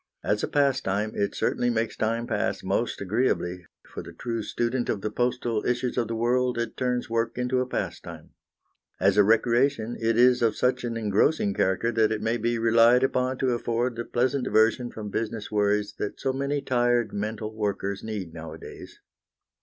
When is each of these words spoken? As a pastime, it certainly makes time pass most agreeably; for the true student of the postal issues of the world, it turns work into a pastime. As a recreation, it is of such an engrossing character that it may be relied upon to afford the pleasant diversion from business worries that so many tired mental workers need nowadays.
As 0.23 0.41
a 0.41 0.47
pastime, 0.47 1.11
it 1.13 1.35
certainly 1.35 1.69
makes 1.69 1.95
time 1.95 2.25
pass 2.25 2.63
most 2.63 3.01
agreeably; 3.01 3.67
for 3.87 4.01
the 4.01 4.13
true 4.13 4.41
student 4.41 4.89
of 4.89 5.01
the 5.01 5.11
postal 5.11 5.63
issues 5.63 5.95
of 5.95 6.07
the 6.07 6.15
world, 6.15 6.57
it 6.57 6.75
turns 6.75 7.07
work 7.07 7.37
into 7.37 7.59
a 7.59 7.67
pastime. 7.67 8.31
As 8.99 9.15
a 9.15 9.23
recreation, 9.23 9.95
it 10.01 10.17
is 10.17 10.41
of 10.41 10.55
such 10.55 10.83
an 10.83 10.97
engrossing 10.97 11.53
character 11.53 11.91
that 11.91 12.11
it 12.11 12.23
may 12.23 12.37
be 12.37 12.57
relied 12.57 13.03
upon 13.03 13.37
to 13.37 13.51
afford 13.53 13.95
the 13.95 14.03
pleasant 14.03 14.45
diversion 14.45 14.89
from 14.89 15.11
business 15.11 15.51
worries 15.51 15.93
that 15.99 16.19
so 16.19 16.33
many 16.33 16.61
tired 16.63 17.13
mental 17.13 17.55
workers 17.55 18.03
need 18.03 18.33
nowadays. 18.33 18.99